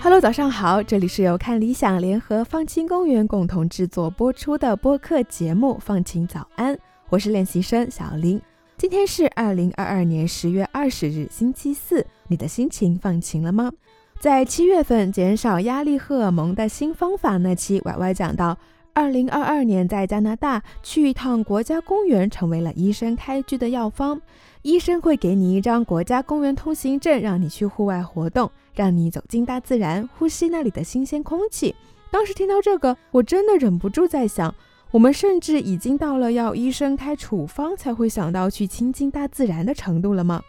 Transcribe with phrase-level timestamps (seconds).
[0.00, 6.74] Hello，早上好，这里是由看理想联合放晴公园共同制作播出的播客节目《放晴早安》，
[7.08, 8.40] 我是练习生小林。
[8.76, 13.72] 今天是二零二二年十月二十日，星期四，你的心情放晴了吗？
[14.18, 18.58] 在七月份减少压力荷尔蒙的新方法那期歪歪讲到，
[18.92, 24.20] 二零二二年在加拿大去一趟国家公园成为了医生开具的药方。
[24.62, 31.74] 医生会给你一张国家公园通行证，让你去户外活动，让你走进大自然，呼吸那里的新鲜空气。
[32.10, 34.52] 当时听到这个，我真的忍不住在想，
[34.94, 40.40] 我们甚至已经到了要医生开处方才会想到去亲近大自然的程度了吗？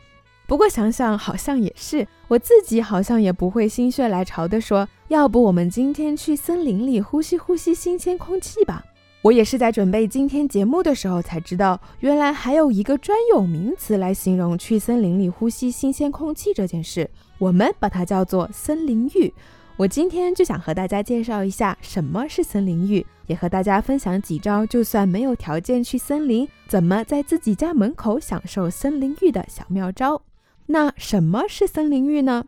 [0.45, 8.86] 不过想想好像也是，我自己好像也不会心血来潮的说，要不我们今天去森林里呼吸呼吸新鲜空气吧。
[9.23, 19.34] 我也是在准备今天节目的时候才知道，原来还有一个专有名词来形容去森林里呼吸新鲜空气这件事，我们把它叫做森林浴。
[19.78, 30.22] 我今天就想和大家介绍一下什么是森林浴，也和大家分享几招，就算没有条件去森林，怎么在自己家门口享受森林浴的小妙招。
[30.68, 32.46] 那什么是森林浴呢？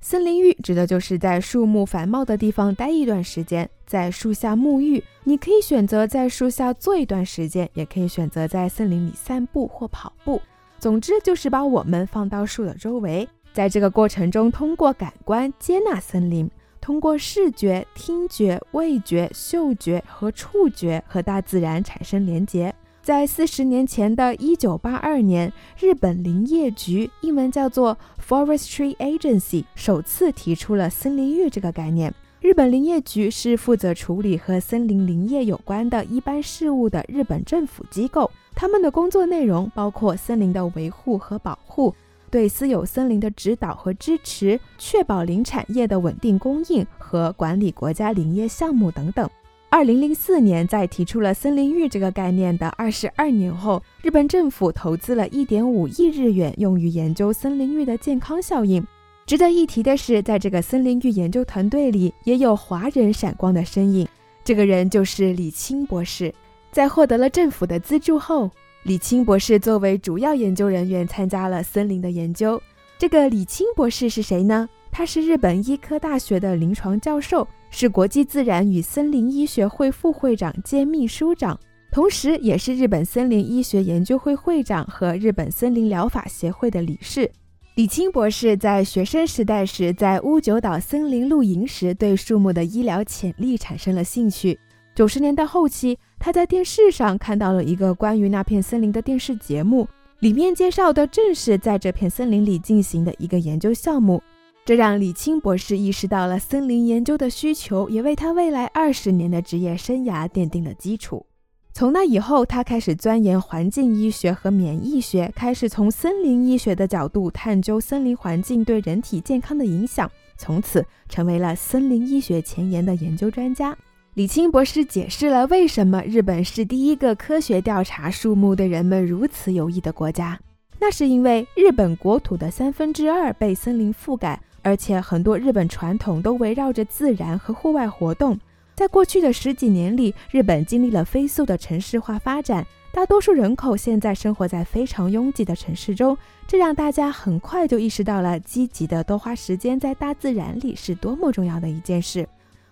[0.00, 5.04] 森林浴指的就是在树木繁茂的地方待一段时间，在树下沐浴。
[5.22, 10.42] 你可以选择在树下坐一段时间，也可以选择在森林里散步或跑步。
[10.80, 16.48] 总之就是把我们放到树的周围，在这个过程中，通过感官接纳森林，
[16.80, 22.72] 通过视觉、听觉、味觉、嗅觉和触觉和大自然产生连结。
[23.02, 32.14] 在四十年前的一九八二年，日本林业局（英文叫做 Forestry Agency） 首次提出了森林浴这个概念。
[32.40, 41.92] 日本林业局是负责处理和森林林业有关的一般事务的日本政府机构，他们的工作内容包括森林的维护和保护，
[42.30, 49.28] 对私有森林的指导和支持，确保林产业的稳定供应和管理国家林业项目等等。
[49.70, 58.86] 二零零四年，在提出了森林浴这个概念的二十二年后，日本政府投资了一点五亿日元，用于研究森林浴的健康效应。
[59.26, 64.08] 值得一提的是，在这个森林浴研究团队里，也有华人闪光的身影。
[64.42, 66.32] 这个人就是李清博士。
[66.72, 68.50] 在获得了政府的资助后，
[68.88, 72.58] 李清博士作为主要研究人员参加了森林的研究。
[72.96, 74.66] 这个李清博士是谁呢？
[74.90, 77.46] 他是日本医科大学的临床教授。
[77.68, 81.60] 是国际自然与森林医学会副会长兼秘书长，
[81.92, 87.30] 同时也是日本森林医学研究会会长和日本森林疗法协会的理事。
[87.74, 94.58] 李清博士在学生时代时，在乌九岛森林露营时，对树木的医疗潜力产生了兴趣。
[94.94, 104.22] 九十年代后期，他在电视上看到了一个关于那片森林的电视节目，里面介绍的正是在这片森林里进行的一个研究项目。
[104.64, 111.24] 这让李清博士意识到了森林研究的需求，也为他未来二十年的职业生涯奠定了基础。
[111.72, 123.74] 从那以后，他开始钻研环境医学和免疫学，开始从森林医学的角度探究森林环境对人体健康的影响，从此成为了森林医学前沿的研究专家。
[124.18, 130.36] 李清博士解释了为什么日本是第一个科学调查树木对人们如此有益的国家，
[130.80, 134.40] 那是因为日本国土的三分之二被森林覆盖。
[134.62, 138.36] 而且很多日本传统都围绕着自然和户外活动。
[138.74, 152.28] 在过去的十几年里，日本经历了飞速的城市化发展，大多数人口现在生活在非常拥挤的城市中，这让大家很快就意识到了积极的多花时间在大自然里是多么重要的一件事。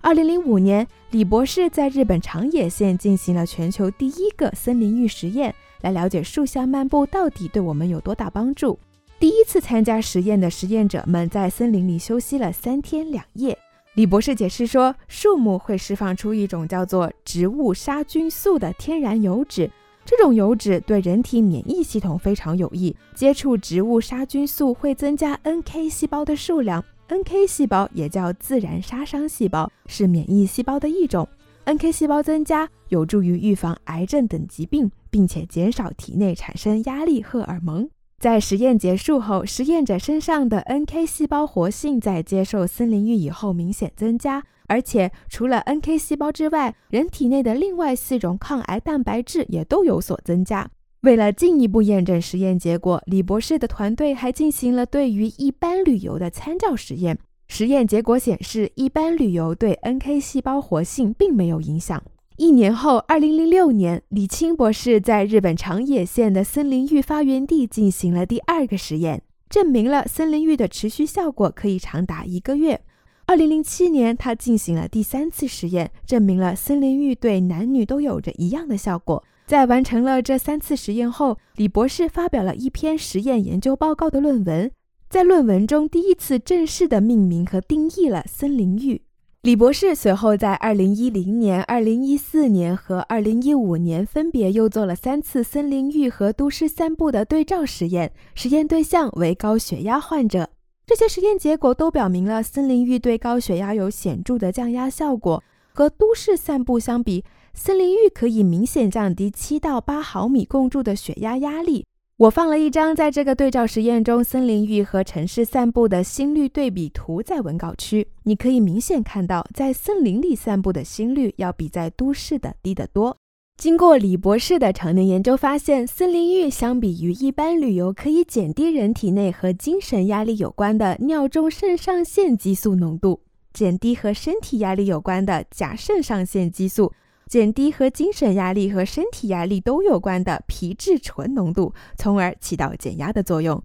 [0.07, 8.79] 二零零五年，李博士在日本长野县进行了全球第一个森林浴实验，来了解树下漫步到底对我们有多大帮助。
[9.19, 13.59] 第一次参加实验的实验者们在森林里休息了三天两夜。
[13.95, 19.69] 李博士解释说，树木会释放出一种叫做植物杀菌素的天然油脂，
[20.05, 22.95] 这种油脂对人体免疫系统非常有益。
[23.17, 31.29] 接触植物杀菌素会增加 NK 细胞的数量，NK 细胞也叫自然杀伤细胞，是免疫细胞的一种。
[31.65, 37.89] NK 细胞增加有助于预防癌症等疾病，并且减少体内产生压力荷尔蒙。
[38.19, 50.71] 在实验结束后，实验者身上的 NK 细胞活性在接受森林浴以后明显增加，而且除了 NK 细胞之外，人体内的另外四种抗癌蛋白质也都有所增加。
[51.07, 57.17] 为了进一步验证实验结果，李博士的团队还进行了对于一般旅游的参照实验。
[57.47, 62.03] 实验结果显示，一般旅游对 NK 细胞活性并没有影响。
[62.39, 72.81] 一年后，二零零六年，李清博士在日本长野县的森林浴发源地进行了第二个实验，证明了森林浴的持续效果可以长达一个月。
[73.27, 79.23] 二零零七年，他进行了第三次实验，证明了森林浴对男女都有着一样的效果。
[79.47, 84.69] 在完成了这三次实验后，李博士发表了一篇实验研究报告的论文，
[85.09, 89.03] 在论文中第一次正式的命名和定义了森林浴。
[89.43, 100.51] 李博士随后在2010年、2014年和2015年分别又做了三次森林浴和都市散步的对照实验，实验对象为高血压患者。
[100.85, 105.41] 这些实验结果都表明了森林浴对高血压有显著的降压效果，
[105.73, 107.23] 和都市散步相比。
[107.59, 111.87] 森林浴可以明显降低七到八毫米共柱的血压压力。
[112.19, 123.17] 我放了一张在这个对照实验中森林浴和城市散步的心率对比图在文稿区，你可以明显看到，在森林里散步的心率要比在都市的低得多。
[123.57, 133.23] 经过李博士的常年研究发现，森林浴相比于一般旅游，可以减低人体内和精神压力有关的尿中肾上腺激素浓度，
[133.55, 136.93] 减低和身体压力有关的甲肾上腺激素。
[137.29, 143.61] 减低和精神压力和身体压力都有关的皮质醇浓度，从而起到减压的作用。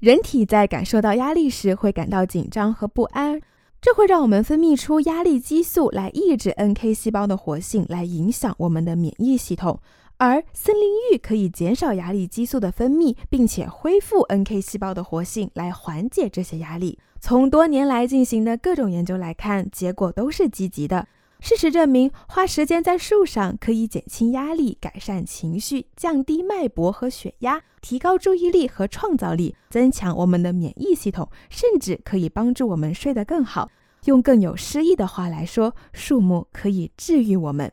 [0.00, 3.40] 人体在感受到压力时会感到紧张和不安，
[3.80, 9.78] 这会让我们分泌出压力激素来抑制 NK 细胞的活性，来影响我们的免疫系统。
[10.16, 16.98] 而森林浴可以减少压力激素的分泌，并且恢复 NK 细胞的活性，来缓解这些压力。
[17.20, 21.06] 从多年来进行的各种研究来看，结果都是积极的。
[21.44, 33.68] 事实证明，花时间在树上可以减轻压力、改善情绪、降低脉搏和血压、提高注意力和创造力、增强我们的免疫系统，甚至可以帮助我们睡得更好。
[34.06, 37.70] 用更有诗意的话来说，树木可以治愈我们。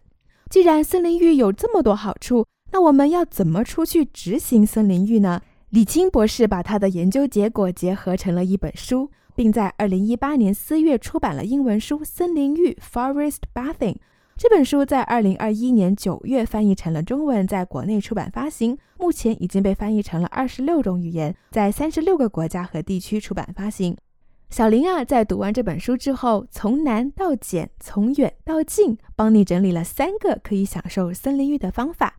[0.49, 5.41] 既然森林浴有这么多好处，那我们要怎么出去执行森林浴呢？
[5.69, 9.09] 李青博士把他的研究结果结合成了一本书。
[9.41, 13.95] 并在二零一八年四月出版了英文书《森林浴》（Forest Bathing）。
[14.37, 18.77] 这本书在二零二一年九月翻译成了中文，在国内出版发行。
[18.99, 23.97] 目前已经被翻译成了二十六种语言，在三十六个国家和地区出版发行。
[24.51, 32.17] 小林啊，在读完这本书之后，从难到简，从远到近，帮你整理了三个可以享受森林浴的方法。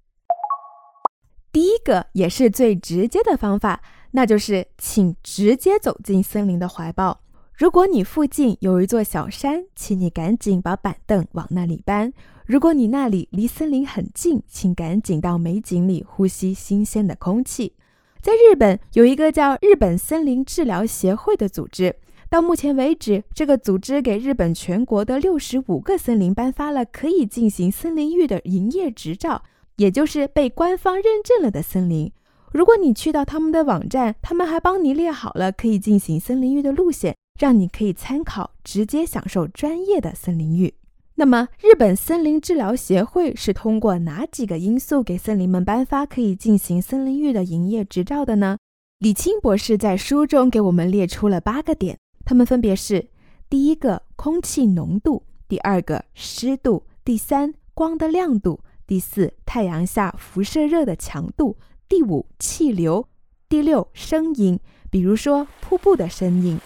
[1.53, 3.81] 第一个也是最直接的方法。
[4.12, 7.20] 那就是，请直接走进森林的怀抱。
[7.55, 12.12] 如果你附近有一座小山，请你赶紧把板凳往那里搬。
[12.47, 17.75] 如果你那里离森林很近，请赶紧到美景里呼吸新鲜的空气。
[18.20, 21.94] 在日本，有一个叫日本森林治疗协会的组织。
[22.29, 29.43] 到目前为止，这个组织给日本全国的六十五个森林颁发了可以进行森林浴的营业执照，
[29.76, 32.12] 也就是被官方认证了的森林。
[32.52, 40.75] 如果你去到他们的网站，他们还帮你列好了可以进行森林浴的路线，让你可以参考，直接享受专业的森林浴。
[41.14, 48.58] 那么，日本森林治疗协会是通过哪几个因素给森林们颁发可以进行森林浴的营业执照的呢？
[48.99, 53.08] 李清博士在书中给我们列出了八个点，它们分别是：
[53.49, 61.56] 第一个，空气浓度；第二个，湿度；第三，光的亮度；第四，太阳下辐射热的强度。
[61.92, 63.06] 第五，气流；
[63.50, 64.58] 第六，声音，
[64.90, 66.58] 比如说瀑布的声音、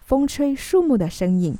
[0.00, 1.56] 风吹树木的声音；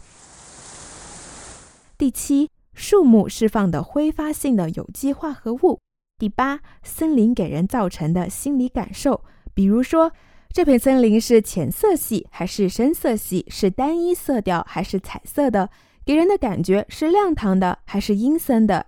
[1.99, 5.81] 第七，树木释放的挥发性的有机化合物；
[6.17, 10.13] 第八，森林给人造成的心理感受，比如说
[10.53, 15.69] 这片森林是浅色系还是深色系，是单一色调还是彩色的，
[16.05, 18.87] 给人的感觉是亮堂的还是阴森的。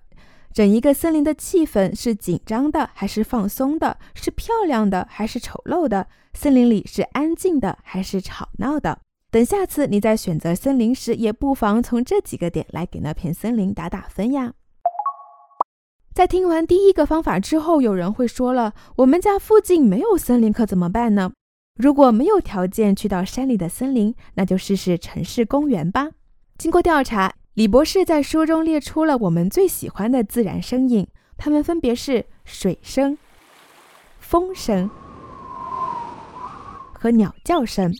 [0.56, 3.98] 整一个森林的气氛是紧张的还是放松的？
[4.14, 6.06] 是漂亮的还是丑陋的？
[6.32, 8.98] 森林里是安静的还是吵闹的？
[9.30, 14.54] 等下次你在选择森林时，也不妨从这几个点来给那片森林打打分呀。
[16.14, 21.32] 在听完第一个方法之后，有人会说了：“我们家附近没有森林，可怎么办呢？”
[21.78, 26.12] 如果没有条件去到山里的森林，那就试试城市公园吧。
[26.56, 27.34] 经过调查。
[27.56, 31.06] 李博士在书中列出了我们最喜欢的自然声音，
[31.38, 33.16] 它们分别是水声、
[34.18, 34.90] 风声
[36.92, 37.90] 和鸟叫声。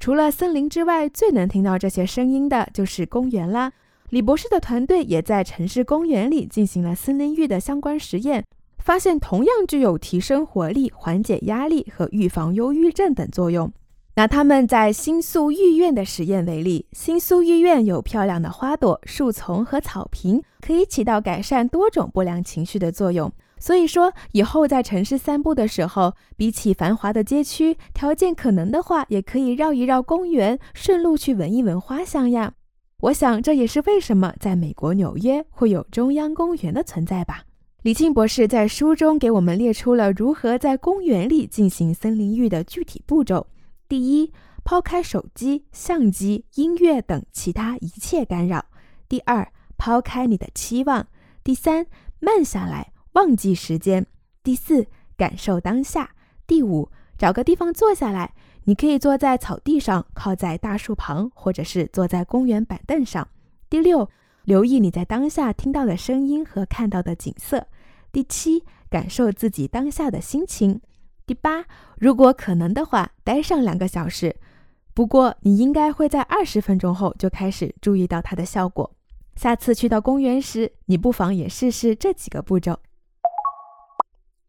[0.00, 3.70] 除了森林之外，最能听到这些声音的就是公园啦。
[4.08, 8.46] 李博士的团队也在城市公园里进行了森林浴的相关实验，
[8.78, 13.70] 发现同样具有提升活力、缓解压力和预防忧郁症等作用。
[14.18, 23.30] 拿他们在新宿御苑的实验为例，新宿御苑有漂亮的花朵、树丛和草坪，可以起到改善多种不良情绪的作用。
[23.58, 32.54] 所以说，以后在城市散步的时候，比起繁华的街区，条件可能的话，也可以绕一绕公园，顺路去闻一闻花香呀。
[33.02, 37.42] 我想，这也是为什么在美国纽约会有中央公园的存在吧。
[37.82, 43.46] 李庆博士在书中给我们列出了如何在公园里进行森林浴的具体步骤。
[43.88, 44.32] 第一，
[44.64, 48.66] 抛开手机、相机、音乐等其他一切干扰。
[49.08, 51.06] 第二，抛开你的期望。
[51.44, 51.86] 第三，
[52.18, 54.06] 慢下来，忘记时间。
[54.42, 56.10] 第四，感受当下。
[56.46, 63.28] 第五，找个地方坐下来，你可以坐在草地上，靠在大树旁，或者是坐在公园板凳上。
[63.70, 64.10] 第六，
[64.42, 67.68] 留意你在当下听到的声音和看到的景色。
[68.10, 70.80] 第七，感受自己当下的心情。
[71.26, 71.64] 第八，
[71.98, 74.36] 如果可能的话，待上两个小时。
[74.94, 78.88] 不过，你应该会在二十分钟后就开始注意到它的效果。
[79.34, 82.78] 下次去到公园时，你不妨也试试这几个步骤。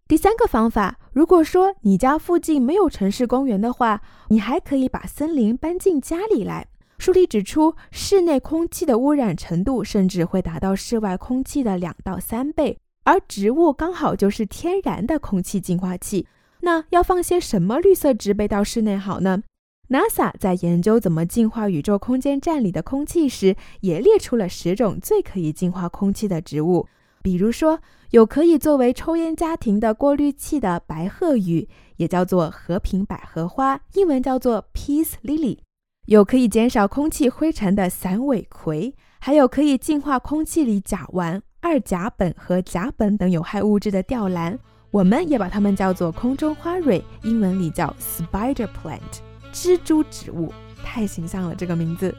[0.08, 6.68] 第三个方法，如果说你家附近没有城市公园的话，你还可以把森林搬进家里来。
[7.00, 16.28] 书里指出，室内空气的污染程度甚至会达到室外空气的两到三倍，而植物刚好就是天然的空气净化器。
[16.68, 19.42] 那要放些什么绿色植被到室内好呢
[19.88, 26.86] ？NASA 在研究怎么净化宇宙空间站里的空气时，也列出了十种最可以净化空气的植物。
[27.22, 35.60] 比如说，有可以作为抽烟家庭的过滤器的白鹤羽，也叫做和平百合花，英文叫做 Peace Lily；
[36.08, 44.60] 有可以减少空气灰尘的散尾葵，还有可以净化空气里甲烷、二甲苯和甲苯等有害物质的吊兰。
[44.92, 49.00] 我们也把它们叫做空中花蕊，英文里叫 spider plant，
[49.54, 50.52] 蜘蛛植物，
[50.84, 52.16] 太形象了这个名字。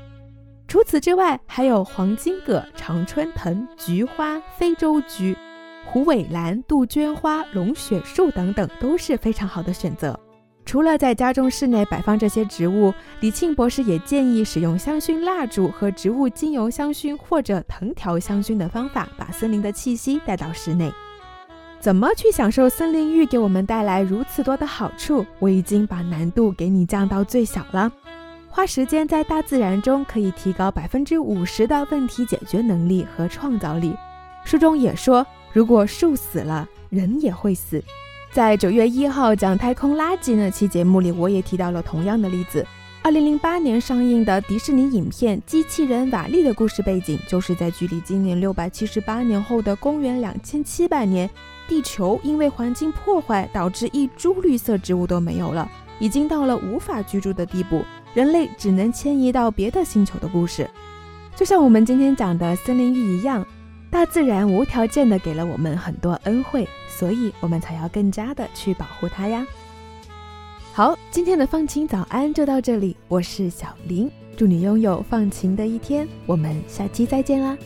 [0.66, 5.34] 除此之外，还有黄金葛、常春藤、菊花、非洲菊、
[5.86, 10.18] 虎尾兰、杜鹃花、龙血树等等，都是非常好的选择。
[10.66, 20.92] 除了在家中室内摆放这些植物，李庆博士也建议使用香薰蜡烛和植物精油香薰或者藤条香薰的方法，把森林的气息带到室内。
[21.80, 25.24] 怎么去享受森林浴给我们带来如此多的好处？
[25.38, 27.90] 我已经把难度给你降到最小了。
[28.48, 33.94] 花时间在大自然中，可以提高百分之五十的问题解决能力和创造力。
[34.44, 37.80] 书中也说，如果树死了，人也会死。
[38.32, 42.66] 在九月一号讲太空垃圾那期节目里，我也提到了同样的例子。
[43.02, 51.30] 二零零八年上映的迪士尼影片《机器人瓦力》的故事背景，就是在距离今年六百七十八年后的公元两千七百年。
[51.68, 55.70] 地球因为环境破坏，导致一株绿色植物都没有了，
[56.00, 57.84] 已经到了无法居住的地步，
[58.14, 60.68] 人类只能迁移到别的星球的故事。
[61.36, 63.46] 就像我们今天讲的森林浴一样，
[63.90, 69.46] 大自然无条件的给了我们很多恩惠，所以我们才要更加的去保护它呀。
[70.72, 77.56] 好，今天的放晴早安就到这里，我是小林，祝你拥有放晴的一天，我们下期再见啦。